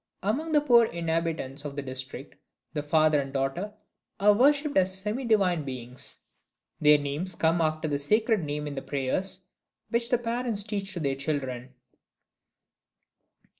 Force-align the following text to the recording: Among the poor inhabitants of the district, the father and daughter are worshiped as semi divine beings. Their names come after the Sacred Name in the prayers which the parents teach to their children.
Among 0.23 0.51
the 0.51 0.61
poor 0.61 0.85
inhabitants 0.85 1.63
of 1.63 1.75
the 1.75 1.83
district, 1.83 2.33
the 2.73 2.81
father 2.81 3.21
and 3.21 3.31
daughter 3.31 3.71
are 4.19 4.33
worshiped 4.33 4.75
as 4.75 4.97
semi 4.99 5.25
divine 5.25 5.63
beings. 5.63 6.17
Their 6.79 6.97
names 6.97 7.35
come 7.35 7.61
after 7.61 7.87
the 7.87 7.99
Sacred 7.99 8.43
Name 8.43 8.65
in 8.65 8.73
the 8.73 8.81
prayers 8.81 9.41
which 9.91 10.09
the 10.09 10.17
parents 10.17 10.63
teach 10.63 10.93
to 10.93 10.99
their 10.99 11.13
children. 11.15 11.75